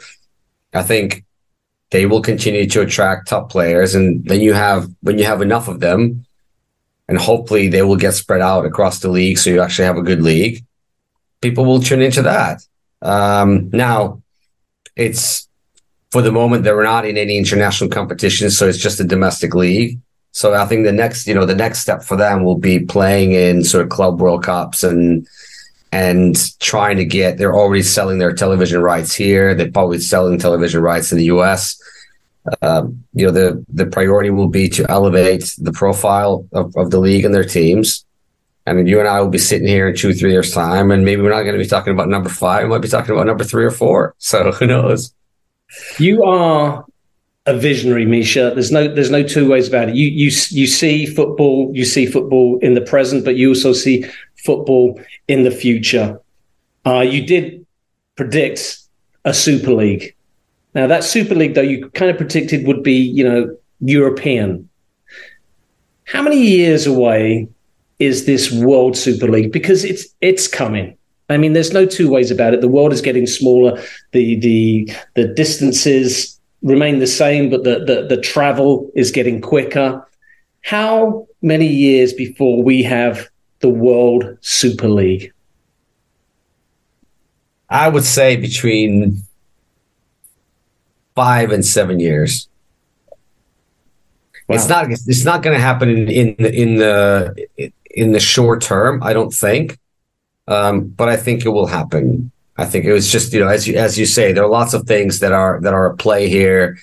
I 0.73 0.83
think 0.83 1.23
they 1.91 2.05
will 2.05 2.21
continue 2.21 2.65
to 2.67 2.81
attract 2.81 3.27
top 3.27 3.51
players. 3.51 3.93
And 3.95 4.25
then 4.25 4.41
you 4.41 4.53
have, 4.53 4.89
when 5.01 5.19
you 5.19 5.25
have 5.25 5.41
enough 5.41 5.67
of 5.67 5.79
them, 5.79 6.25
and 7.07 7.19
hopefully 7.19 7.67
they 7.67 7.81
will 7.81 7.97
get 7.97 8.13
spread 8.13 8.41
out 8.41 8.65
across 8.65 9.00
the 9.00 9.09
league. 9.09 9.38
So 9.38 9.50
you 9.50 9.61
actually 9.61 9.85
have 9.85 9.97
a 9.97 10.01
good 10.01 10.21
league. 10.21 10.63
People 11.41 11.65
will 11.65 11.81
tune 11.81 12.01
into 12.01 12.21
that. 12.21 12.65
Um, 13.01 13.69
now, 13.71 14.21
it's 14.95 15.50
for 16.11 16.21
the 16.21 16.31
moment, 16.31 16.63
they're 16.63 16.83
not 16.83 17.05
in 17.05 17.17
any 17.17 17.38
international 17.38 17.89
competition. 17.89 18.50
So 18.50 18.67
it's 18.67 18.77
just 18.77 19.00
a 19.00 19.03
domestic 19.03 19.53
league. 19.53 20.00
So 20.31 20.53
I 20.53 20.65
think 20.65 20.85
the 20.85 20.91
next, 20.91 21.27
you 21.27 21.33
know, 21.33 21.45
the 21.45 21.55
next 21.55 21.79
step 21.79 22.03
for 22.03 22.15
them 22.15 22.43
will 22.43 22.57
be 22.57 22.79
playing 22.79 23.33
in 23.33 23.63
sort 23.63 23.83
of 23.83 23.89
club 23.89 24.19
World 24.19 24.43
Cups 24.43 24.83
and 24.83 25.27
and 25.91 26.38
trying 26.59 26.97
to 26.97 27.05
get. 27.05 27.38
They're 27.38 27.55
already 27.55 27.83
selling 27.83 28.17
their 28.17 28.33
television 28.33 28.81
rights 28.81 29.13
here. 29.13 29.53
They're 29.53 29.71
probably 29.71 30.00
selling 30.00 30.39
television 30.39 30.81
rights 30.81 31.11
in 31.11 31.17
the 31.17 31.25
U.S. 31.25 31.81
Um, 32.61 33.03
you 33.13 33.25
know, 33.25 33.31
the 33.31 33.65
the 33.69 33.85
priority 33.85 34.29
will 34.29 34.47
be 34.47 34.69
to 34.69 34.89
elevate 34.89 35.53
the 35.57 35.73
profile 35.73 36.47
of, 36.53 36.75
of 36.77 36.91
the 36.91 37.00
league 37.00 37.25
and 37.25 37.35
their 37.35 37.43
teams. 37.43 38.05
I 38.65 38.73
mean, 38.73 38.88
you 38.88 39.00
and 39.00 39.07
I 39.07 39.19
will 39.19 39.29
be 39.29 39.39
sitting 39.39 39.67
here 39.67 39.89
in 39.89 39.95
two, 39.95 40.13
three 40.13 40.31
years' 40.31 40.53
time, 40.53 40.91
and 40.91 41.03
maybe 41.03 41.21
we're 41.21 41.31
not 41.31 41.41
going 41.41 41.57
to 41.57 41.63
be 41.63 41.67
talking 41.67 41.93
about 41.93 42.09
number 42.09 42.29
five. 42.29 42.63
We 42.63 42.69
might 42.69 42.81
be 42.81 42.88
talking 42.88 43.13
about 43.13 43.25
number 43.25 43.43
three 43.43 43.65
or 43.65 43.71
four. 43.71 44.15
So 44.19 44.51
who 44.51 44.67
knows? 44.67 45.13
You 45.97 46.23
are 46.23 46.85
a 47.51 47.58
visionary, 47.58 48.05
Misha. 48.05 48.51
There's 48.53 48.72
no 48.72 48.88
there's 48.88 49.12
no 49.12 49.24
two 49.24 49.50
ways 49.50 49.67
about 49.67 49.89
it. 49.89 49.96
You 49.96 50.08
you 50.08 50.31
you 50.50 50.67
see 50.67 51.05
football, 51.05 51.72
you 51.74 51.86
see 51.86 52.05
football 52.05 52.58
in 52.62 52.74
the 52.74 52.81
present, 52.81 53.25
but 53.25 53.36
you 53.36 53.50
also 53.50 53.74
see 53.74 54.05
football 54.38 55.00
in 55.27 55.43
the 55.43 55.51
future. 55.51 56.20
Uh, 56.86 57.01
you 57.01 57.25
did 57.25 57.65
predict 58.15 58.79
a 59.25 59.34
Super 59.34 59.74
League. 59.74 60.15
Now 60.74 60.88
that 60.88 61.03
Super 61.03 61.36
League, 61.36 61.53
though, 61.53 61.62
you 61.62 61.89
kind 61.89 62.10
of 62.10 62.17
predicted 62.17 62.65
would 62.65 62.84
be 62.84 62.96
you 62.96 63.24
know 63.24 63.55
European. 63.81 64.70
How 66.05 66.22
many 66.22 66.41
years 66.41 66.88
away 66.88 67.48
is 68.00 68.25
this 68.25 68.51
World 68.51 68.98
Super 68.98 69.27
League? 69.27 69.51
Because 69.51 69.84
it's 69.84 70.08
it's 70.22 70.48
coming. 70.48 70.98
I 71.29 71.38
mean, 71.38 71.53
there's 71.53 71.72
no 71.74 71.86
two 71.86 72.10
ways 72.10 72.29
about 72.31 72.53
it. 72.53 72.62
The 72.62 72.67
world 72.67 72.91
is 72.93 73.01
getting 73.01 73.27
smaller. 73.27 73.81
The 74.12 74.39
the 74.39 74.91
the 75.15 75.27
distances 75.27 76.39
remain 76.61 76.99
the 76.99 77.07
same, 77.07 77.49
but 77.49 77.63
the, 77.63 77.79
the, 77.85 78.15
the 78.15 78.21
travel 78.21 78.91
is 78.95 79.11
getting 79.11 79.41
quicker. 79.41 80.07
How 80.61 81.27
many 81.41 81.67
years 81.67 82.13
before 82.13 82.61
we 82.63 82.83
have 82.83 83.27
the 83.59 83.69
World 83.69 84.37
Super 84.41 84.89
League? 84.89 85.33
I 87.69 87.87
would 87.87 88.03
say 88.03 88.35
between 88.35 89.23
five 91.15 91.51
and 91.51 91.65
seven 91.65 91.99
years. 91.99 92.47
Wow. 94.47 94.55
It's 94.55 94.67
not. 94.67 94.91
It's 94.91 95.23
not 95.23 95.41
going 95.43 95.55
to 95.55 95.61
happen 95.61 95.89
in 95.89 96.09
in 96.09 96.35
the, 96.37 96.53
in 96.53 96.75
the 96.75 97.71
in 97.89 98.11
the 98.11 98.19
short 98.19 98.61
term. 98.61 99.01
I 99.01 99.13
don't 99.13 99.33
think, 99.33 99.79
um, 100.47 100.87
but 100.89 101.07
I 101.07 101.15
think 101.15 101.45
it 101.45 101.49
will 101.49 101.67
happen. 101.67 102.31
I 102.61 102.65
think 102.65 102.85
it 102.85 102.93
was 102.93 103.11
just 103.11 103.33
you 103.33 103.39
know 103.39 103.47
as 103.47 103.67
you 103.67 103.75
as 103.75 103.97
you 103.97 104.05
say 104.05 104.31
there 104.31 104.43
are 104.43 104.49
lots 104.49 104.73
of 104.73 104.83
things 104.83 105.19
that 105.19 105.31
are 105.31 105.59
that 105.61 105.73
are 105.73 105.91
at 105.91 105.99
play 105.99 106.29
here. 106.29 106.77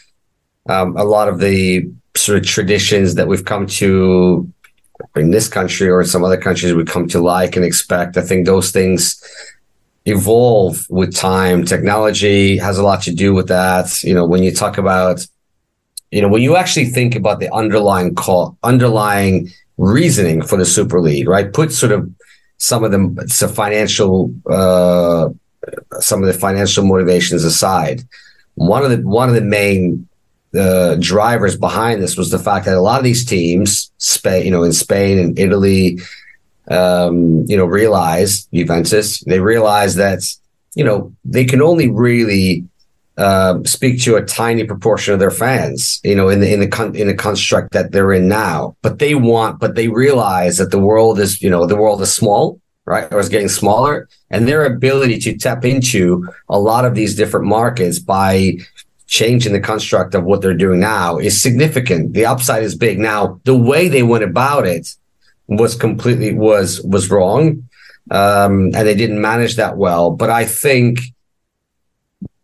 Um, 0.69 0.97
a 0.97 1.05
lot 1.05 1.29
of 1.29 1.39
the 1.39 1.91
sort 2.17 2.39
of 2.39 2.45
traditions 2.45 3.15
that 3.15 3.29
we've 3.29 3.45
come 3.45 3.67
to 3.67 4.53
in 5.17 5.31
this 5.31 5.49
country 5.49 5.89
or 5.89 6.01
in 6.01 6.07
some 6.07 6.25
other 6.25 6.37
countries 6.37 6.75
we 6.75 6.85
come 6.85 7.09
to 7.09 7.21
like 7.21 7.57
and 7.57 7.65
expect. 7.65 8.17
I 8.17 8.23
think 8.23 8.45
those 8.45 8.71
things 8.71 9.23
evolve 10.05 10.87
with 10.91 11.15
time. 11.15 11.65
Technology 11.65 12.59
has 12.59 12.79
a 12.79 12.83
lot 12.83 13.03
to 13.03 13.15
do 13.15 13.33
with 13.33 13.49
that. 13.49 14.03
You 14.03 14.15
know, 14.15 14.27
when 14.27 14.43
you 14.43 14.53
talk 14.53 14.79
about, 14.79 15.27
you 16.11 16.21
know, 16.23 16.29
when 16.29 16.43
you 16.43 16.57
actually 16.57 16.87
think 16.87 17.15
about 17.15 17.41
the 17.41 17.53
underlying 17.55 18.15
call, 18.15 18.59
underlying 18.63 19.51
reasoning 19.77 20.43
for 20.43 20.57
the 20.57 20.67
Super 20.67 21.01
League, 21.01 21.29
right? 21.29 21.53
Put 21.53 21.73
sort 21.73 21.93
of 21.93 22.11
some 22.59 22.85
of 22.85 22.91
them, 22.91 23.17
some 23.29 23.51
financial 23.51 24.35
uh, 24.51 25.29
some 26.01 26.23
of 26.23 26.27
the 26.27 26.39
financial 26.39 26.85
motivations 26.85 27.45
aside, 27.45 28.03
one 28.55 28.85
of 28.85 28.91
the 28.91 28.99
one 29.07 29.29
of 29.29 29.35
the 29.35 29.41
main 29.41 30.09
uh, 30.59 30.97
drivers 30.97 31.57
behind 31.57 32.03
this 32.03 32.17
was 32.17 32.31
the 32.31 32.39
fact 32.39 32.67
that 32.67 32.77
a 32.77 32.81
lot 32.81 32.99
of 32.99 33.05
these 33.05 33.25
teams, 33.25 33.93
Spain, 33.99 34.45
you 34.45 34.51
know, 34.51 34.63
in 34.63 34.73
Spain 34.73 35.19
and 35.19 35.39
Italy, 35.39 35.99
um, 36.71 37.45
you 37.47 37.57
know, 37.57 37.65
realize 37.65 38.47
Juventus, 38.47 39.21
they 39.21 39.41
realize 39.41 39.95
that 39.97 40.23
you 40.75 40.85
know 40.85 41.13
they 41.25 41.45
can 41.45 41.63
only 41.63 41.89
really 41.89 42.65
uh, 43.19 43.61
speak 43.65 44.01
to 44.01 44.15
a 44.15 44.25
tiny 44.25 44.65
proportion 44.65 45.13
of 45.13 45.19
their 45.19 45.31
fans, 45.31 46.01
you 46.05 46.15
know, 46.15 46.29
in 46.29 46.41
the 46.41 46.53
in 46.53 46.61
the 46.61 46.69
con- 46.69 46.95
in 46.95 47.09
the 47.09 47.15
construct 47.15 47.73
that 47.73 47.91
they're 47.91 48.13
in 48.13 48.29
now. 48.29 48.77
But 48.81 49.01
they 49.01 49.15
want, 49.15 49.59
but 49.59 49.75
they 49.75 49.89
realize 49.89 50.57
that 50.59 50.71
the 50.71 50.79
world 50.79 51.19
is, 51.19 51.43
you 51.43 51.51
know, 51.51 51.67
the 51.67 51.77
world 51.77 52.01
is 52.01 52.15
small, 52.15 52.61
right? 52.89 53.13
Or 53.13 53.21
is 53.21 53.29
getting 53.29 53.49
smaller. 53.49 54.09
And 54.31 54.49
their 54.49 54.65
ability 54.65 55.19
to 55.21 55.37
tap 55.37 55.65
into 55.65 56.29
a 56.49 56.59
lot 56.59 56.85
of 56.85 56.95
these 56.95 57.15
different 57.15 57.47
markets 57.47 57.99
by 57.99 58.59
changing 59.07 59.53
the 59.53 59.61
construct 59.61 60.15
of 60.15 60.25
what 60.25 60.41
they're 60.41 60.55
doing 60.55 60.81
now 60.81 61.19
is 61.19 61.41
significant. 61.41 62.15
The 62.15 62.27
upside 62.27 62.63
is 62.63 62.75
big. 62.75 62.99
Now, 62.99 63.41
the 63.45 63.57
way 63.57 63.89
they 63.89 64.03
went 64.03 64.25
about 64.25 64.67
it 64.67 64.95
was 65.47 65.75
completely 65.75 66.35
was 66.35 66.81
was 66.83 67.11
wrong, 67.11 67.69
um, 68.11 68.67
and 68.75 68.87
they 68.87 68.95
didn't 68.95 69.21
manage 69.21 69.57
that 69.57 69.77
well. 69.79 70.11
But 70.11 70.31
I 70.31 70.45
think, 70.45 71.01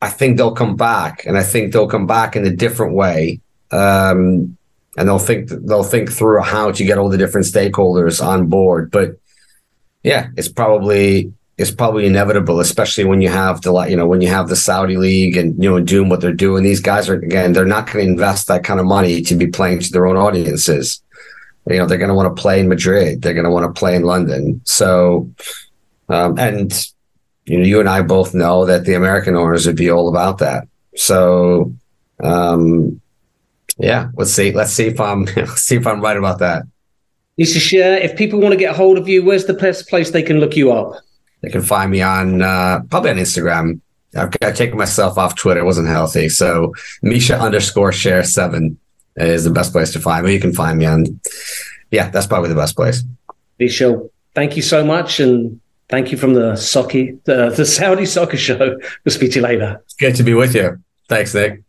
I 0.00 0.08
think 0.08 0.36
they'll 0.36 0.54
come 0.54 0.76
back, 0.76 1.26
and 1.26 1.36
I 1.36 1.42
think 1.42 1.72
they'll 1.72 1.88
come 1.88 2.06
back 2.06 2.34
in 2.34 2.46
a 2.46 2.56
different 2.56 2.94
way. 2.94 3.40
Um, 3.70 4.56
and 4.96 5.08
they'll 5.08 5.18
think 5.18 5.48
they'll 5.50 5.82
think 5.82 6.10
through 6.10 6.40
how 6.42 6.70
to 6.70 6.84
get 6.84 6.98
all 6.98 7.08
the 7.08 7.18
different 7.18 7.46
stakeholders 7.46 8.24
on 8.24 8.46
board. 8.46 8.90
But 8.90 9.18
yeah, 10.04 10.28
it's 10.36 10.48
probably 10.48 11.32
it's 11.56 11.70
probably 11.70 12.06
inevitable, 12.06 12.60
especially 12.60 13.04
when 13.04 13.20
you 13.20 13.30
have 13.30 13.62
the 13.62 13.72
you 13.88 13.96
know 13.96 14.06
when 14.06 14.20
you 14.20 14.28
have 14.28 14.48
the 14.48 14.56
Saudi 14.56 14.96
league 14.96 15.36
and 15.36 15.60
you 15.62 15.70
know 15.70 15.80
doing 15.80 16.08
what 16.08 16.20
they're 16.20 16.32
doing. 16.32 16.62
These 16.62 16.80
guys 16.80 17.08
are 17.08 17.14
again 17.14 17.52
they're 17.52 17.64
not 17.64 17.90
going 17.90 18.04
to 18.04 18.12
invest 18.12 18.46
that 18.48 18.64
kind 18.64 18.78
of 18.78 18.86
money 18.86 19.22
to 19.22 19.34
be 19.34 19.46
playing 19.46 19.80
to 19.80 19.90
their 19.90 20.06
own 20.06 20.16
audiences. 20.16 21.02
You 21.68 21.78
know 21.78 21.86
they're 21.86 21.98
going 21.98 22.10
to 22.10 22.14
want 22.14 22.34
to 22.34 22.40
play 22.40 22.60
in 22.60 22.68
Madrid. 22.68 23.22
They're 23.22 23.34
going 23.34 23.46
to 23.46 23.50
want 23.50 23.74
to 23.74 23.78
play 23.78 23.96
in 23.96 24.02
London. 24.02 24.60
So, 24.64 25.30
um, 26.10 26.38
and 26.38 26.72
you 27.46 27.58
know 27.58 27.64
you 27.64 27.80
and 27.80 27.88
I 27.88 28.02
both 28.02 28.34
know 28.34 28.66
that 28.66 28.84
the 28.84 28.94
American 28.94 29.36
owners 29.36 29.66
would 29.66 29.76
be 29.76 29.90
all 29.90 30.08
about 30.08 30.38
that. 30.38 30.68
So, 30.96 31.72
um, 32.22 33.00
yeah, 33.78 34.10
let's 34.16 34.32
see. 34.32 34.52
Let's 34.52 34.72
see 34.72 34.86
if 34.86 35.00
I'm 35.00 35.24
let's 35.36 35.62
see 35.62 35.76
if 35.76 35.86
I'm 35.86 36.02
right 36.02 36.16
about 36.16 36.40
that. 36.40 36.64
Misha 37.36 37.58
Sher, 37.58 37.96
if 37.96 38.16
people 38.16 38.40
want 38.40 38.52
to 38.52 38.56
get 38.56 38.70
a 38.70 38.76
hold 38.76 38.96
of 38.96 39.08
you, 39.08 39.24
where's 39.24 39.46
the 39.46 39.54
best 39.54 39.88
place 39.88 40.10
they 40.10 40.22
can 40.22 40.38
look 40.38 40.56
you 40.56 40.72
up? 40.72 41.00
They 41.42 41.50
can 41.50 41.62
find 41.62 41.90
me 41.90 42.00
on 42.00 42.42
uh, 42.42 42.80
probably 42.90 43.10
on 43.10 43.16
Instagram. 43.16 43.80
I've, 44.16 44.32
I've 44.40 44.56
taken 44.56 44.78
myself 44.78 45.18
off 45.18 45.34
Twitter. 45.34 45.60
It 45.60 45.64
wasn't 45.64 45.88
healthy. 45.88 46.28
So 46.28 46.72
Misha 47.02 47.38
underscore 47.38 47.92
sher 47.92 48.22
seven 48.22 48.78
is 49.16 49.44
the 49.44 49.50
best 49.50 49.72
place 49.72 49.92
to 49.92 50.00
find 50.00 50.24
me. 50.24 50.32
You 50.32 50.40
can 50.40 50.52
find 50.52 50.78
me 50.78 50.86
on, 50.86 51.20
yeah, 51.90 52.10
that's 52.10 52.26
probably 52.26 52.48
the 52.48 52.54
best 52.54 52.76
place. 52.76 53.02
Misha, 53.58 54.00
thank 54.34 54.56
you 54.56 54.62
so 54.62 54.84
much. 54.84 55.20
And 55.20 55.60
thank 55.88 56.12
you 56.12 56.18
from 56.18 56.34
the 56.34 56.56
soccer, 56.56 57.06
the, 57.24 57.50
the 57.50 57.66
Saudi 57.66 58.06
soccer 58.06 58.36
show. 58.36 58.78
We'll 59.04 59.12
speak 59.12 59.32
to 59.32 59.40
you 59.40 59.42
later. 59.42 59.82
It's 59.84 59.94
good 59.94 60.14
to 60.16 60.22
be 60.22 60.34
with 60.34 60.54
you. 60.54 60.78
Thanks, 61.08 61.34
Nick. 61.34 61.62